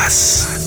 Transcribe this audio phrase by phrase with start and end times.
[0.00, 0.59] Podcast.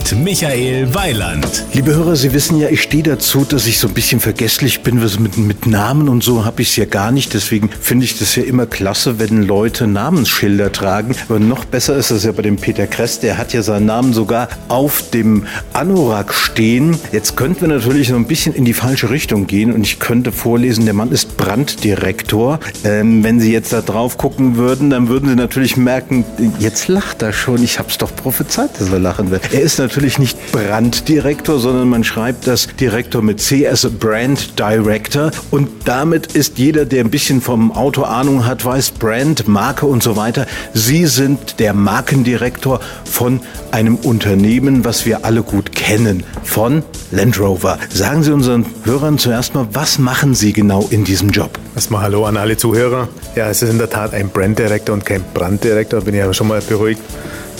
[0.00, 1.66] Mit Michael Weiland.
[1.74, 5.02] Liebe Hörer, Sie wissen ja, ich stehe dazu, dass ich so ein bisschen vergesslich bin.
[5.02, 7.34] Was Mit, mit Namen und so habe ich es ja gar nicht.
[7.34, 11.14] Deswegen finde ich das ja immer klasse, wenn Leute Namensschilder tragen.
[11.28, 13.20] Aber noch besser ist es ja bei dem Peter Kress.
[13.20, 15.44] Der hat ja seinen Namen sogar auf dem
[15.74, 16.96] Anorak stehen.
[17.12, 20.32] Jetzt könnten wir natürlich so ein bisschen in die falsche Richtung gehen und ich könnte
[20.32, 22.58] vorlesen, der Mann ist Branddirektor.
[22.84, 26.24] Ähm, wenn Sie jetzt da drauf gucken würden, dann würden Sie natürlich merken,
[26.58, 27.62] jetzt lacht er schon.
[27.62, 29.52] Ich habe es doch prophezeit, dass er lachen wird.
[29.52, 35.30] Er ist natürlich nicht Branddirektor, sondern man schreibt das Direktor mit C as Brand Director.
[35.50, 40.02] Und damit ist jeder, der ein bisschen vom Auto Ahnung hat, weiß, Brand, Marke und
[40.02, 40.46] so weiter.
[40.74, 43.40] Sie sind der Markendirektor von
[43.72, 47.78] einem Unternehmen, was wir alle gut kennen, von Land Rover.
[47.92, 51.58] Sagen Sie unseren Hörern zuerst mal, was machen Sie genau in diesem Job?
[51.74, 53.08] Erstmal Hallo an alle Zuhörer.
[53.34, 56.00] Ja, es ist in der Tat ein Brand Director und kein Branddirektor.
[56.02, 57.02] Bin ich ja schon mal beruhigt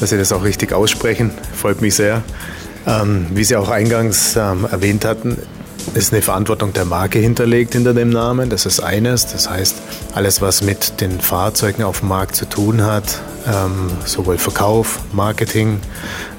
[0.00, 1.30] dass Sie das auch richtig aussprechen.
[1.54, 2.22] Freut mich sehr.
[2.86, 5.36] Ähm, wie Sie auch eingangs ähm, erwähnt hatten,
[5.94, 8.50] ist eine Verantwortung der Marke hinterlegt hinter dem Namen.
[8.50, 9.26] Das ist eines.
[9.26, 9.76] Das heißt,
[10.14, 15.80] alles, was mit den Fahrzeugen auf dem Markt zu tun hat, ähm, sowohl Verkauf, Marketing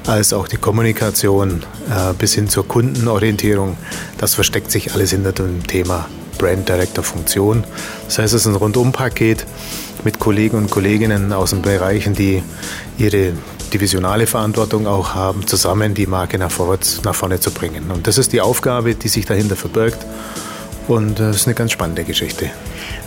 [0.07, 3.77] als auch die Kommunikation äh, bis hin zur Kundenorientierung,
[4.17, 6.07] das versteckt sich alles hinter dem Thema
[6.37, 7.63] Brand Director Funktion.
[8.05, 9.45] Das heißt, es ist ein Rundumpaket
[10.03, 12.41] mit Kollegen und Kolleginnen aus den Bereichen, die
[12.97, 13.33] ihre
[13.73, 17.91] divisionale Verantwortung auch haben, zusammen die Marke nach, vorwärts, nach vorne zu bringen.
[17.91, 20.05] Und das ist die Aufgabe, die sich dahinter verbirgt.
[20.87, 22.49] Und das ist eine ganz spannende Geschichte.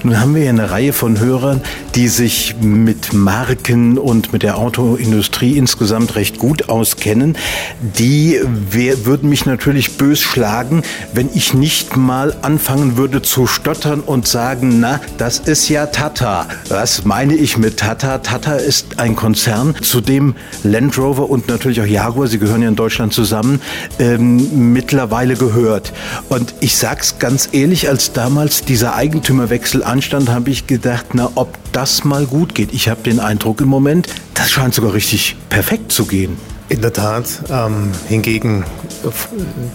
[0.05, 1.63] Nun haben wir ja eine Reihe von Hörern,
[1.95, 7.39] die sich mit Marken und mit der Autoindustrie insgesamt recht gut auskennen.
[7.81, 8.39] Die
[8.71, 10.83] würden mich natürlich bös schlagen,
[11.15, 16.49] wenn ich nicht mal anfangen würde zu stottern und sagen, na, das ist ja Tata.
[16.69, 18.19] Was meine ich mit Tata?
[18.19, 22.69] Tata ist ein Konzern, zu dem Land Rover und natürlich auch Jaguar, sie gehören ja
[22.69, 23.63] in Deutschland zusammen,
[23.99, 25.95] ähm, mittlerweile gehört.
[26.29, 31.59] Und ich sag's ganz ehrlich, als damals dieser Eigentümerwechsel anstand, habe ich gedacht, na, ob
[31.73, 32.73] das mal gut geht.
[32.73, 36.37] Ich habe den Eindruck im Moment, das scheint sogar richtig perfekt zu gehen.
[36.69, 37.27] In der Tat.
[37.51, 38.65] Ähm, hingegen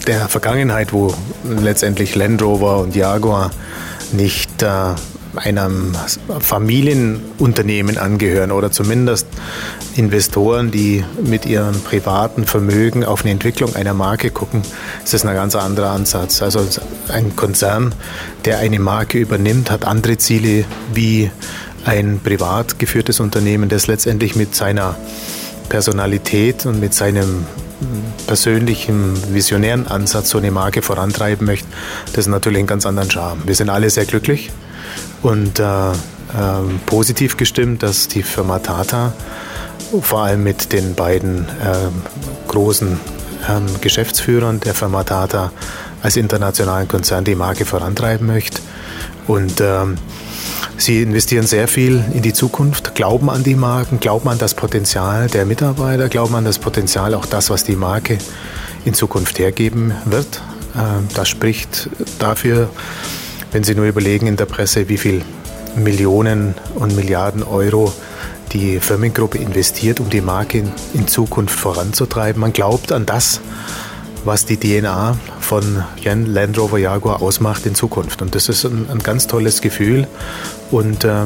[0.07, 3.51] der Vergangenheit, wo letztendlich Land Rover und Jaguar
[4.11, 4.95] nicht äh,
[5.35, 5.95] einem
[6.39, 9.27] Familienunternehmen angehören oder zumindest
[9.95, 14.63] Investoren, die mit ihrem privaten Vermögen auf eine Entwicklung einer Marke gucken,
[15.03, 16.41] ist das ein ganz anderer Ansatz.
[16.41, 16.65] Also
[17.09, 17.93] ein Konzern,
[18.45, 21.29] der eine Marke übernimmt, hat andere Ziele wie
[21.85, 24.95] ein privat geführtes Unternehmen, das letztendlich mit seiner
[25.69, 27.45] Personalität und mit seinem
[28.27, 31.67] persönlichen, visionären Ansatz so eine Marke vorantreiben möchte,
[32.07, 33.43] das ist natürlich einen ganz anderen Charme.
[33.45, 34.51] Wir sind alle sehr glücklich
[35.21, 35.95] und äh, äh,
[36.85, 39.13] positiv gestimmt, dass die Firma Tata
[40.01, 42.99] vor allem mit den beiden äh, großen
[43.49, 45.51] ähm, Geschäftsführern der Firma Tata
[46.01, 48.61] als internationalen Konzern die Marke vorantreiben möchte.
[49.27, 49.97] Und ähm,
[50.77, 55.27] sie investieren sehr viel in die Zukunft, glauben an die Marken, glauben an das Potenzial
[55.27, 58.17] der Mitarbeiter, glauben an das Potenzial, auch das, was die Marke
[58.85, 60.41] in Zukunft hergeben wird.
[60.75, 62.69] Ähm, das spricht dafür,
[63.51, 65.21] wenn Sie nur überlegen in der Presse, wie viel
[65.75, 67.93] Millionen und Milliarden Euro
[68.51, 72.39] die Firmengruppe investiert, um die Marke in, in Zukunft voranzutreiben.
[72.41, 73.41] Man glaubt an das,
[74.25, 78.21] was die DNA von Land Rover Jaguar ausmacht in Zukunft.
[78.21, 80.07] Und das ist ein, ein ganz tolles Gefühl.
[80.71, 81.25] Und äh,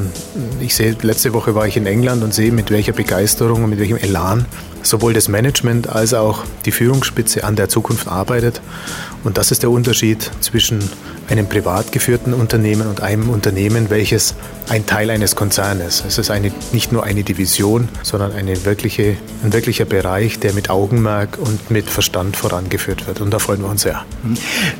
[0.59, 3.79] ich sehe, letzte Woche war ich in England und sehe, mit welcher Begeisterung und mit
[3.79, 4.45] welchem Elan
[4.83, 8.61] sowohl das Management als auch die Führungsspitze an der Zukunft arbeitet.
[9.23, 10.79] Und das ist der Unterschied zwischen
[11.29, 14.35] einem privat geführten Unternehmen und einem Unternehmen, welches
[14.69, 16.05] ein Teil eines Konzernes ist.
[16.05, 20.69] Es ist eine, nicht nur eine Division, sondern eine wirkliche, ein wirklicher Bereich, der mit
[20.69, 23.21] Augenmerk und mit Verstand vorangeführt wird.
[23.21, 24.05] Und da freuen wir uns sehr.
[24.23, 24.37] Mhm.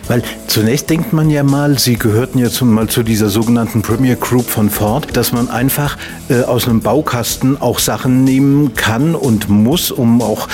[0.07, 4.15] Weil zunächst denkt man ja mal, Sie gehörten ja zum, mal zu dieser sogenannten Premier
[4.15, 5.97] Group von Ford, dass man einfach
[6.29, 10.47] äh, aus einem Baukasten auch Sachen nehmen kann und muss, um auch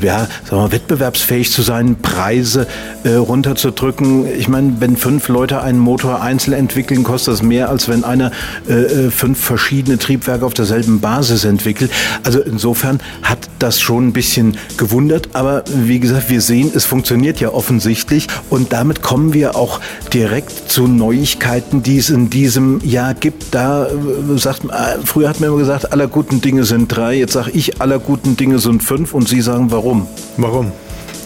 [0.00, 2.66] ja, sagen wir, wettbewerbsfähig zu sein, Preise
[3.04, 4.26] äh, runterzudrücken.
[4.38, 8.30] Ich meine, wenn fünf Leute einen Motor einzeln entwickeln, kostet das mehr, als wenn einer
[8.68, 11.90] äh, äh, fünf verschiedene Triebwerke auf derselben Basis entwickelt.
[12.22, 15.30] Also insofern hat das schon ein bisschen gewundert.
[15.32, 18.28] Aber wie gesagt, wir sehen, es funktioniert ja offensichtlich.
[18.48, 19.80] Und damit kommen wir auch
[20.12, 23.54] direkt zu Neuigkeiten, die es in diesem Jahr gibt.
[23.54, 27.16] Da äh, sagt äh, früher hat man immer gesagt, aller guten Dinge sind drei.
[27.16, 29.12] Jetzt sage ich, aller guten Dinge sind fünf.
[29.12, 30.06] Und Sie sagen, warum?
[30.36, 30.70] Warum?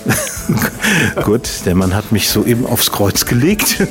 [1.25, 3.77] Gut, der Mann hat mich soeben aufs Kreuz gelegt.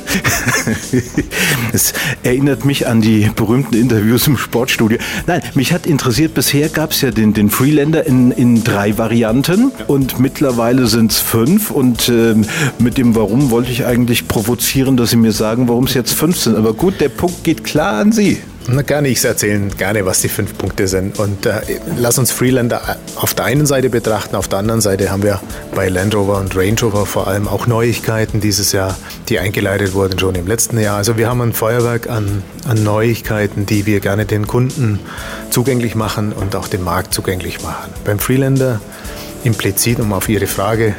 [1.72, 4.98] Es erinnert mich an die berühmten Interviews im Sportstudio.
[5.26, 9.70] Nein, mich hat interessiert, bisher gab es ja den, den Freelander in, in drei Varianten
[9.86, 11.70] und mittlerweile sind es fünf.
[11.70, 12.46] Und ähm,
[12.78, 16.38] mit dem Warum wollte ich eigentlich provozieren, dass Sie mir sagen, warum es jetzt fünf
[16.38, 16.56] sind.
[16.56, 18.38] Aber gut, der Punkt geht klar an Sie.
[18.70, 21.18] Na, gerne, ich erzähle gerne, was die fünf Punkte sind.
[21.18, 21.60] Und äh,
[21.96, 25.40] lass uns Freelander auf der einen Seite betrachten, auf der anderen Seite haben wir
[25.74, 28.94] bei Land Rover und Range Rover vor allem auch Neuigkeiten dieses Jahr,
[29.30, 30.98] die eingeleitet wurden schon im letzten Jahr.
[30.98, 35.00] Also wir haben ein Feuerwerk an, an Neuigkeiten, die wir gerne den Kunden
[35.48, 37.90] zugänglich machen und auch dem Markt zugänglich machen.
[38.04, 38.82] Beim Freelander
[39.44, 40.94] implizit, um auf Ihre Frage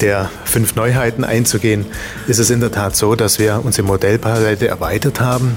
[0.00, 1.84] der fünf Neuheiten einzugehen,
[2.28, 5.54] ist es in der Tat so, dass wir unsere Modellpalette erweitert haben.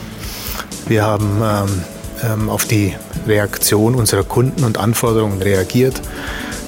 [0.87, 1.83] Wir haben ähm,
[2.23, 2.95] ähm, auf die
[3.27, 5.99] Reaktion unserer Kunden und Anforderungen reagiert.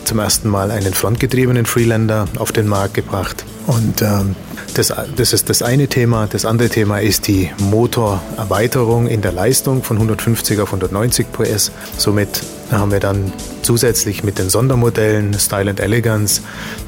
[0.06, 3.46] Zum ersten Mal einen frontgetriebenen Freelander auf den Markt gebracht.
[3.68, 4.36] Und ähm,
[4.74, 6.28] das, das ist das eine Thema.
[6.28, 11.72] Das andere Thema ist die Motorerweiterung in der Leistung von 150 auf 190 PS.
[11.98, 12.42] Somit
[12.72, 13.32] haben wir dann
[13.62, 16.42] zusätzlich mit den Sondermodellen Style and Elegance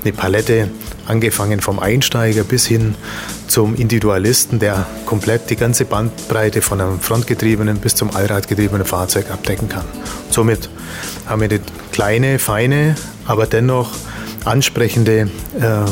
[0.04, 0.70] eine Palette,
[1.06, 2.96] angefangen vom Einsteiger bis hin
[3.48, 9.68] zum Individualisten, der komplett die ganze Bandbreite von einem frontgetriebenen bis zum Allradgetriebenen Fahrzeug abdecken
[9.68, 9.86] kann.
[10.30, 10.70] Somit
[11.26, 11.60] haben wir eine
[11.92, 12.96] kleine, feine,
[13.26, 13.90] aber dennoch
[14.46, 15.30] ansprechende
[15.60, 15.86] äh,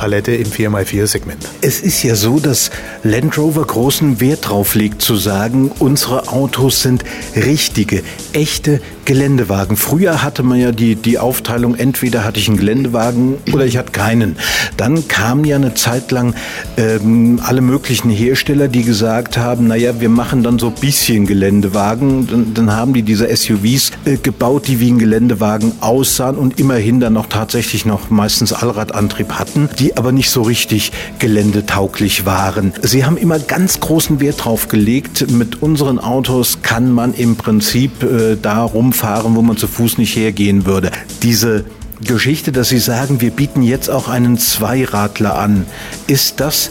[0.00, 1.46] Palette im 4x4-Segment.
[1.60, 2.70] Es ist ja so, dass
[3.02, 7.04] Land Rover großen Wert drauf legt, zu sagen, unsere Autos sind
[7.36, 8.02] richtige,
[8.32, 9.76] echte Geländewagen.
[9.76, 13.92] Früher hatte man ja die, die Aufteilung, entweder hatte ich einen Geländewagen oder ich hatte
[13.92, 14.36] keinen.
[14.78, 16.34] Dann kamen ja eine Zeit lang
[16.78, 22.26] ähm, alle möglichen Hersteller, die gesagt haben, naja, wir machen dann so ein bisschen Geländewagen.
[22.26, 27.00] Dann, dann haben die diese SUVs äh, gebaut, die wie ein Geländewagen aussahen und immerhin
[27.00, 32.72] dann noch tatsächlich noch meistens Allradantrieb hatten, die aber nicht so richtig geländetauglich waren.
[32.82, 38.02] Sie haben immer ganz großen Wert drauf gelegt, mit unseren Autos kann man im Prinzip
[38.02, 40.90] äh, da rumfahren, wo man zu Fuß nicht hergehen würde.
[41.22, 41.64] Diese
[42.02, 45.66] Geschichte, dass Sie sagen, wir bieten jetzt auch einen Zweiradler an,
[46.06, 46.70] ist das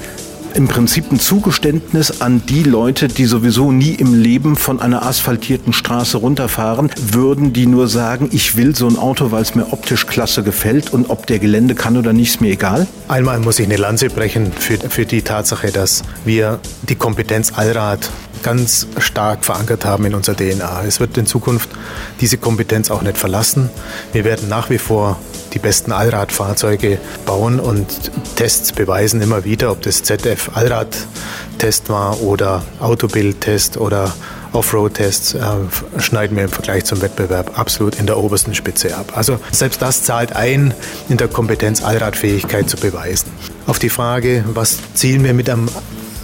[0.53, 5.73] im Prinzip ein Zugeständnis an die Leute, die sowieso nie im Leben von einer asphaltierten
[5.73, 10.07] Straße runterfahren würden, die nur sagen, ich will so ein Auto, weil es mir optisch
[10.07, 12.87] klasse gefällt und ob der Gelände kann oder nicht, ist mir egal?
[13.07, 18.09] Einmal muss ich eine Lanze brechen für, für die Tatsache, dass wir die Kompetenz Allrad
[18.43, 20.83] ganz stark verankert haben in unserer DNA.
[20.87, 21.69] Es wird in Zukunft
[22.21, 23.69] diese Kompetenz auch nicht verlassen.
[24.13, 25.19] Wir werden nach wie vor
[25.53, 32.63] die besten Allradfahrzeuge bauen und Tests beweisen immer wieder, ob das ZF Allrad-Test war oder
[32.79, 34.13] Autobild-Test oder
[34.51, 35.41] Offroad-Tests, äh,
[35.99, 39.13] schneiden wir im Vergleich zum Wettbewerb absolut in der obersten Spitze ab.
[39.15, 40.73] Also selbst das zahlt ein,
[41.07, 43.31] in der Kompetenz Allradfähigkeit zu beweisen.
[43.67, 45.69] Auf die Frage, was zielen wir mit einem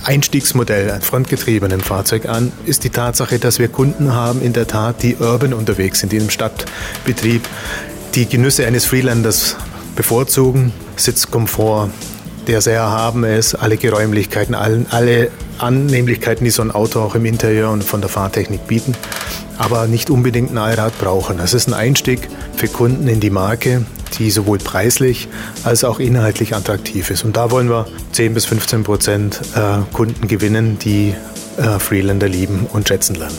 [0.03, 5.01] Einstiegsmodell, ein frontgetriebenem Fahrzeug an, ist die Tatsache, dass wir Kunden haben, in der Tat,
[5.01, 7.47] die urban unterwegs sind, die im Stadtbetrieb
[8.15, 9.57] die Genüsse eines Freelanders
[9.95, 10.71] bevorzugen.
[10.95, 11.89] Sitzkomfort,
[12.47, 17.71] der sehr erhaben ist, alle Geräumlichkeiten, alle Annehmlichkeiten, die so ein Auto auch im Interieur
[17.71, 18.95] und von der Fahrtechnik bieten,
[19.57, 21.37] aber nicht unbedingt ein Allrad brauchen.
[21.37, 23.85] Das ist ein Einstieg für Kunden in die Marke,
[24.17, 25.27] die sowohl preislich
[25.63, 27.25] als auch inhaltlich attraktiv ist.
[27.25, 31.13] Und da wollen wir 10 bis 15 Prozent äh, Kunden gewinnen, die
[31.57, 33.37] äh, Freelander lieben und schätzen lernen.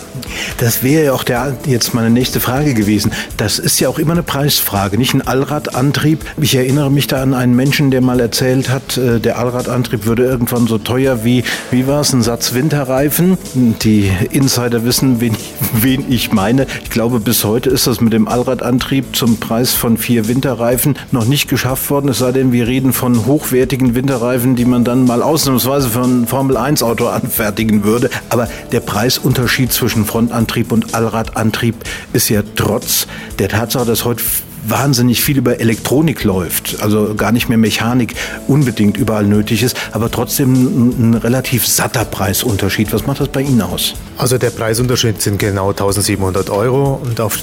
[0.59, 3.13] Das wäre ja auch der, jetzt meine nächste Frage gewesen.
[3.37, 6.25] Das ist ja auch immer eine Preisfrage, nicht ein Allradantrieb.
[6.41, 10.25] Ich erinnere mich da an einen Menschen, der mal erzählt hat, äh, der Allradantrieb würde
[10.25, 13.37] irgendwann so teuer wie, wie war es, ein Satz Winterreifen.
[13.55, 15.37] Die Insider wissen, wen,
[15.75, 16.67] wen ich meine.
[16.85, 21.27] Ich glaube, bis heute ist das mit dem Allradantrieb zum Preis von vier Winterreifen noch
[21.27, 22.09] nicht geschafft worden.
[22.09, 26.27] Es sei denn, wir reden von hochwertigen Winterreifen, die man dann mal ausnahmsweise für ein
[26.27, 28.15] Formel-1-Auto anfertigen würde würde.
[28.29, 31.77] Aber der Preisunterschied zwischen Frontantrieb und Allradantrieb
[32.13, 33.07] ist ja trotz
[33.39, 34.23] der Tatsache, dass heute
[34.69, 38.15] wahnsinnig viel über Elektronik läuft, also gar nicht mehr Mechanik
[38.49, 42.93] unbedingt überall nötig ist, aber trotzdem ein, ein relativ satter Preisunterschied.
[42.93, 43.95] Was macht das bei Ihnen aus?
[44.19, 47.39] Also der Preisunterschied sind genau 1700 Euro und auf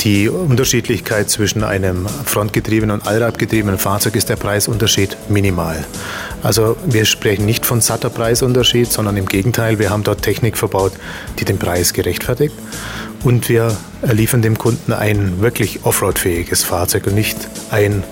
[0.00, 5.84] die Unterschiedlichkeit zwischen einem frontgetriebenen und allradgetriebenen Fahrzeug ist der Preisunterschied minimal.
[6.42, 10.92] Also wir sprechen nicht von satter Preisunterschied, sondern im Gegenteil, wir haben dort Technik verbaut,
[11.38, 12.54] die den Preis gerechtfertigt.
[13.22, 17.36] Und wir liefern dem Kunden ein wirklich offroadfähiges Fahrzeug und nicht
[17.70, 18.02] ein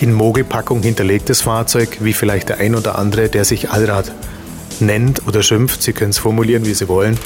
[0.00, 4.12] in Mogelpackung hinterlegtes Fahrzeug, wie vielleicht der ein oder andere, der sich Allrad
[4.80, 5.82] nennt oder schimpft.
[5.82, 7.18] Sie können es formulieren, wie Sie wollen.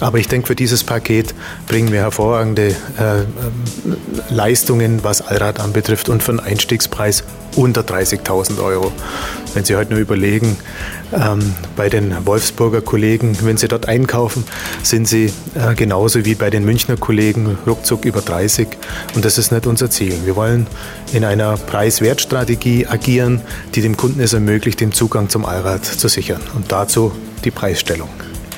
[0.00, 1.34] Aber ich denke, für dieses Paket
[1.66, 7.24] bringen wir hervorragende äh, Leistungen, was Allrad anbetrifft und für einen Einstiegspreis
[7.56, 8.92] unter 30.000 Euro.
[9.54, 10.56] Wenn Sie heute nur überlegen,
[11.12, 14.44] ähm, bei den Wolfsburger Kollegen, wenn Sie dort einkaufen,
[14.82, 18.68] sind Sie äh, genauso wie bei den Münchner Kollegen ruckzuck über 30.
[19.14, 20.14] Und das ist nicht unser Ziel.
[20.24, 20.66] Wir wollen
[21.12, 23.42] in einer Preis-Wert-Strategie agieren,
[23.74, 26.40] die dem Kunden es ermöglicht, den Zugang zum Allrad zu sichern.
[26.54, 27.12] Und dazu
[27.44, 28.08] die Preisstellung.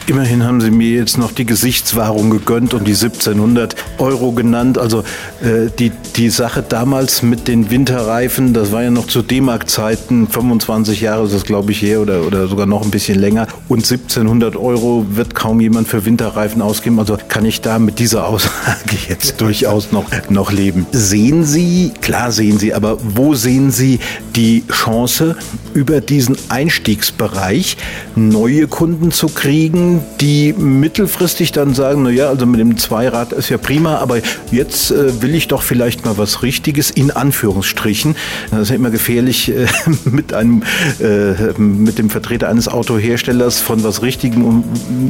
[0.06, 4.76] Immerhin haben Sie mir jetzt noch die Gesichtswahrung gegönnt und die 1700 Euro genannt.
[4.76, 4.98] Also
[5.40, 11.00] äh, die, die Sache damals mit den Winterreifen, das war ja noch zu D-Mark-Zeiten, 25
[11.00, 13.46] Jahre ist das glaube ich her oder, oder sogar noch ein bisschen länger.
[13.68, 16.98] Und 1700 Euro wird kaum jemand für Winterreifen ausgeben.
[16.98, 20.86] Also kann ich da mit dieser Aussage jetzt durchaus noch, noch leben.
[20.92, 24.00] Sehen Sie, klar sehen Sie, aber wo sehen Sie
[24.36, 25.36] die Chance,
[25.72, 27.78] über diesen Einstiegsbereich
[28.16, 29.93] neue Kunden zu kriegen?
[30.20, 34.18] Die mittelfristig dann sagen, na ja, also mit dem Zweirad ist ja prima, aber
[34.50, 38.16] jetzt äh, will ich doch vielleicht mal was Richtiges, in Anführungsstrichen.
[38.50, 39.66] Das ist ja immer gefährlich, äh,
[40.04, 40.62] mit einem,
[41.00, 44.64] äh, mit dem Vertreter eines Autoherstellers von was Richtigem und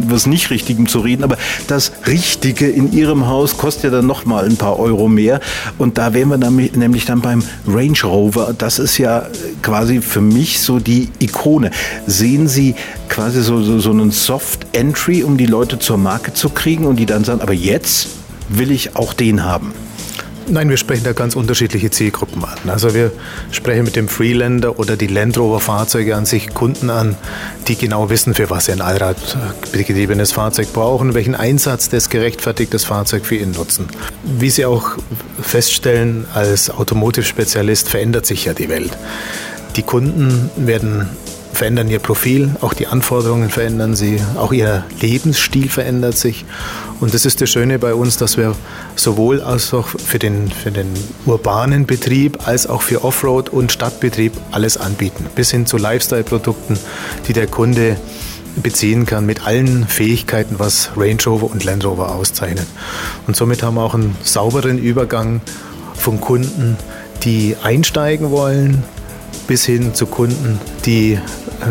[0.09, 1.25] was nicht Richtigem zu reden.
[1.25, 1.37] Aber
[1.67, 5.41] das Richtige in Ihrem Haus kostet ja dann noch mal ein paar Euro mehr.
[5.79, 8.55] Und da wären wir dann, nämlich dann beim Range Rover.
[8.57, 9.27] Das ist ja
[9.63, 11.71] quasi für mich so die Ikone.
[12.07, 12.75] Sehen Sie
[13.15, 16.97] quasi so, so, so einen Soft Entry, um die Leute zur Marke zu kriegen und
[16.97, 18.09] die dann sagen, aber jetzt
[18.49, 19.73] will ich auch den haben?
[20.49, 22.59] Nein, wir sprechen da ganz unterschiedliche Zielgruppen an.
[22.69, 23.13] Also wir
[23.53, 27.17] sprechen mit dem Freelander oder die Land Rover Fahrzeuge an sich Kunden an,
[27.69, 33.25] die genau wissen, für was sie ein Allradbetriebenes Fahrzeug brauchen, welchen Einsatz das gerechtfertigtes Fahrzeug
[33.25, 33.87] für ihn nutzen.
[34.25, 34.99] Wie Sie auch
[35.41, 38.99] feststellen, als Automotive-Spezialist verändert sich ja die Welt.
[39.77, 41.09] Die Kunden werden
[41.55, 46.45] verändern ihr Profil, auch die Anforderungen verändern sie, auch ihr Lebensstil verändert sich.
[47.01, 48.55] Und das ist das Schöne bei uns, dass wir
[48.97, 50.89] sowohl als auch für den, für den
[51.27, 56.79] urbanen Betrieb als auch für Offroad und Stadtbetrieb alles anbieten, bis hin zu Lifestyle-Produkten,
[57.29, 57.97] die der Kunde
[58.57, 62.67] beziehen kann mit allen Fähigkeiten, was Range Rover und Land Rover auszeichnet.
[63.27, 65.41] Und somit haben wir auch einen sauberen Übergang
[65.95, 66.77] von Kunden,
[67.25, 68.85] die einsteigen wollen,
[69.47, 71.19] bis hin zu Kunden, die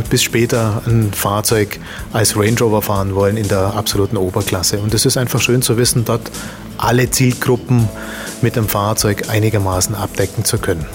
[0.10, 1.80] bis später ein Fahrzeug
[2.12, 4.80] als Range Rover fahren wollen in der absoluten Oberklasse.
[4.80, 6.32] Und es ist einfach schön zu wissen, dort
[6.77, 7.88] alle Zielgruppen
[8.42, 10.86] mit dem Fahrzeug einigermaßen abdecken zu können.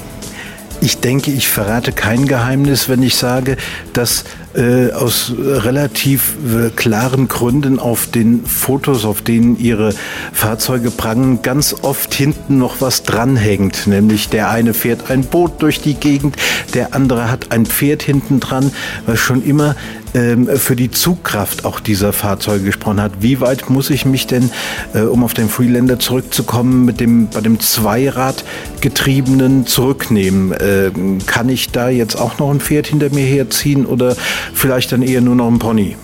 [0.80, 3.56] Ich denke, ich verrate kein Geheimnis, wenn ich sage,
[3.92, 9.94] dass äh, aus relativ äh, klaren Gründen auf den Fotos, auf denen ihre
[10.32, 13.86] Fahrzeuge prangen, ganz oft hinten noch was dranhängt.
[13.86, 16.36] Nämlich der eine fährt ein Boot durch die Gegend,
[16.74, 18.72] der andere hat ein Pferd hinten dran,
[19.06, 19.74] was schon immer
[20.14, 23.12] ähm, für die Zugkraft auch dieser Fahrzeuge gesprochen hat.
[23.20, 24.50] Wie weit muss ich mich denn,
[24.94, 30.52] äh, um auf den Freelander zurückzukommen, mit dem, bei dem Zweiradgetriebenen zurücknehmen?
[30.52, 30.90] Äh,
[31.26, 34.16] kann ich da jetzt auch noch ein Pferd hinter mir herziehen oder
[34.54, 35.97] vielleicht dann eher nur noch ein Pony?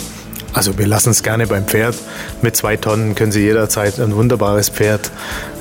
[0.55, 1.97] Also wir lassen es gerne beim Pferd.
[2.41, 5.11] Mit zwei Tonnen können Sie jederzeit ein wunderbares Pferd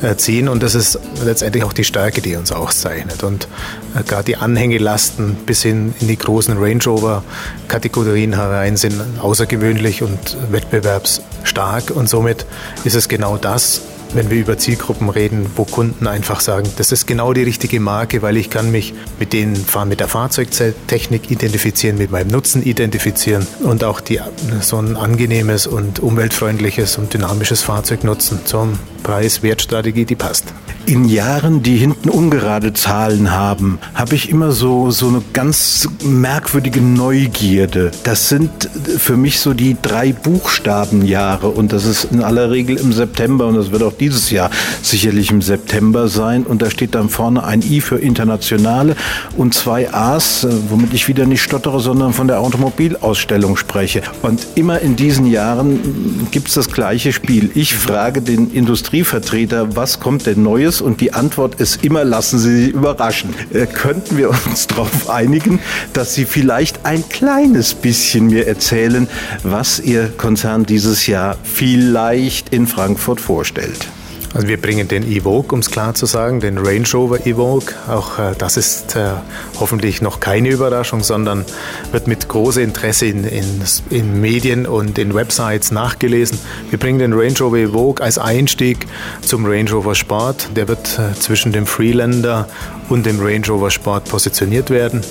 [0.03, 3.24] äh, ziehen und das ist letztendlich auch die Stärke, die uns auszeichnet.
[3.24, 3.48] Und
[3.96, 7.24] äh, gerade die Anhängelasten bis hin in die großen Range Rover
[7.68, 12.46] Kategorien herein sind außergewöhnlich und wettbewerbsstark und somit
[12.84, 13.82] ist es genau das,
[14.13, 18.22] wenn wir über Zielgruppen reden, wo Kunden einfach sagen, das ist genau die richtige Marke,
[18.22, 23.84] weil ich kann mich mit denen mit der Fahrzeugtechnik identifizieren, mit meinem Nutzen identifizieren und
[23.84, 24.20] auch die,
[24.62, 30.46] so ein angenehmes und umweltfreundliches und dynamisches Fahrzeug nutzen zum Preis-Wert-Strategie, die passt.
[30.86, 36.82] In Jahren, die hinten ungerade Zahlen haben, habe ich immer so, so eine ganz merkwürdige
[36.82, 37.91] Neugierde.
[38.03, 42.91] Das sind für mich so die drei Buchstabenjahre und das ist in aller Regel im
[42.91, 44.50] September und das wird auch dieses Jahr
[44.81, 48.98] sicherlich im September sein und da steht dann vorne ein I für Internationale
[49.38, 54.01] und zwei A's, äh, womit ich wieder nicht stottere, sondern von der Automobilausstellung spreche.
[54.22, 57.51] Und immer in diesen Jahren gibt es das gleiche Spiel.
[57.55, 60.81] Ich frage den Industrievertreter, was kommt denn Neues?
[60.81, 63.33] Und die Antwort ist immer, lassen Sie sich überraschen.
[63.53, 65.60] Äh, könnten wir uns darauf einigen,
[65.93, 69.07] dass Sie vielleicht ein kleines bisschen mir erzählen,
[69.43, 73.88] was Ihr Konzern dieses Jahr vielleicht in Frankfurt vorstellt?
[74.33, 77.75] Also wir bringen den Evoque, um es klar zu sagen, den Range Rover Evoque.
[77.87, 79.11] Auch äh, das ist äh,
[79.59, 81.45] hoffentlich noch keine Überraschung, sondern
[81.91, 83.61] wird mit großem Interesse in, in,
[83.91, 86.39] in, Medien und in Websites nachgelesen.
[86.71, 88.87] Wir bringen den Range Rover Evoque als Einstieg
[89.21, 90.49] zum Range Rover Sport.
[90.55, 92.47] Der wird äh, zwischen dem Freelander
[92.89, 95.01] und dem Range Rover Sport positioniert werden.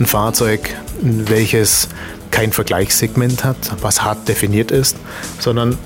[0.00, 0.70] Ein Fahrzeug,
[1.02, 1.88] welches
[2.30, 4.96] kein Vergleichssegment hat, was hart definiert ist,
[5.38, 5.76] sondern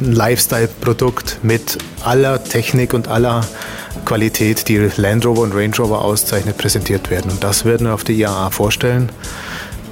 [0.00, 3.46] ein Lifestyle-Produkt mit aller Technik und aller
[4.04, 7.30] Qualität, die Land Rover und Range Rover auszeichnet, präsentiert werden.
[7.30, 9.10] Und das werden wir auf der IAA vorstellen.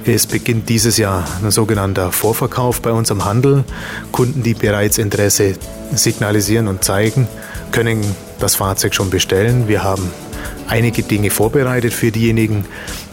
[0.05, 3.65] Es beginnt dieses Jahr ein sogenannter Vorverkauf bei uns am Handel.
[4.11, 5.55] Kunden, die bereits Interesse
[5.93, 7.27] signalisieren und zeigen,
[7.71, 8.01] können
[8.39, 9.67] das Fahrzeug schon bestellen.
[9.67, 10.09] Wir haben
[10.67, 12.65] einige Dinge vorbereitet für diejenigen,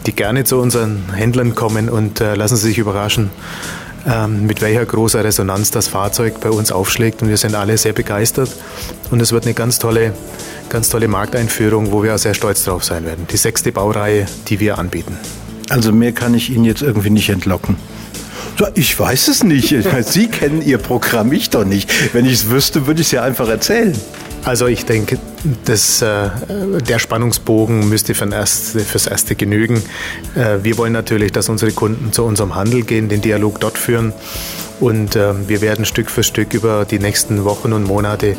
[0.05, 3.29] die gerne zu unseren Händlern kommen und äh, lassen Sie sich überraschen,
[4.27, 7.21] mit welcher großer Resonanz das Fahrzeug bei uns aufschlägt.
[7.21, 8.49] Und wir sind alle sehr begeistert
[9.11, 10.13] und es wird eine ganz tolle,
[10.69, 13.25] ganz tolle Markteinführung, wo wir auch sehr stolz drauf sein werden.
[13.31, 15.17] Die sechste Baureihe, die wir anbieten.
[15.69, 17.77] Also mehr kann ich Ihnen jetzt irgendwie nicht entlocken.
[18.75, 19.75] Ich weiß es nicht.
[20.01, 21.91] Sie kennen Ihr Programm, ich doch nicht.
[22.13, 23.93] Wenn ich es wüsste, würde ich es ja einfach erzählen.
[24.43, 25.17] Also ich denke,
[25.65, 26.29] das, äh,
[26.87, 29.81] der Spannungsbogen müsste für erste, fürs Erste genügen.
[30.35, 34.13] Äh, wir wollen natürlich, dass unsere Kunden zu unserem Handel gehen, den Dialog dort führen.
[34.79, 38.35] Und äh, wir werden Stück für Stück über die nächsten Wochen und Monate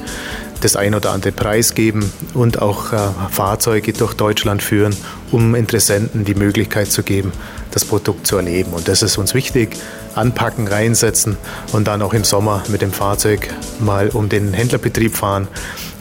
[0.61, 2.87] das ein oder andere Preis geben und auch
[3.31, 4.97] Fahrzeuge durch Deutschland führen,
[5.31, 7.31] um Interessenten die Möglichkeit zu geben,
[7.73, 8.73] das Produkt zu erleben.
[8.73, 9.77] Und das ist uns wichtig.
[10.15, 11.37] Anpacken, reinsetzen
[11.73, 15.47] und dann auch im Sommer mit dem Fahrzeug mal um den Händlerbetrieb fahren.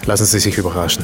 [0.06, 1.04] Lassen Sie sich überraschen.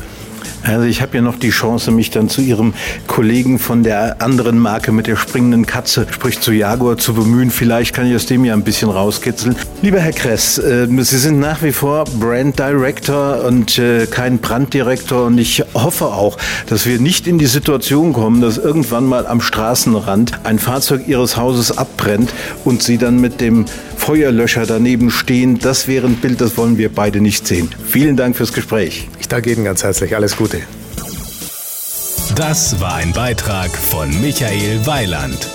[0.63, 2.73] Also ich habe ja noch die Chance, mich dann zu Ihrem
[3.07, 7.49] Kollegen von der anderen Marke mit der springenden Katze, sprich zu Jaguar, zu bemühen.
[7.49, 9.55] Vielleicht kann ich aus dem ja ein bisschen rauskitzeln.
[9.81, 15.25] Lieber Herr Kress, äh, Sie sind nach wie vor Brand Director und äh, kein Branddirektor
[15.25, 19.41] und ich hoffe auch, dass wir nicht in die Situation kommen, dass irgendwann mal am
[19.41, 22.31] Straßenrand ein Fahrzeug Ihres Hauses abbrennt
[22.63, 23.65] und Sie dann mit dem
[24.01, 25.59] Feuerlöscher daneben stehen.
[25.59, 27.69] Das wäre ein Bild, das wollen wir beide nicht sehen.
[27.85, 29.07] Vielen Dank fürs Gespräch.
[29.19, 30.15] Ich danke Ihnen ganz herzlich.
[30.15, 30.61] Alles Gute.
[32.35, 35.47] Das war ein Beitrag von Michael Weiland.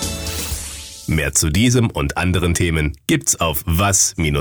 [1.07, 4.37] Mehr zu diesem und anderen Themen gibt's auf was-audio.de.